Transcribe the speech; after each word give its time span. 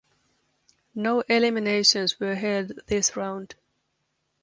No 0.95 1.21
eliminations 1.27 2.19
were 2.19 2.33
held 2.33 2.71
this 2.87 3.15
round. 3.15 3.53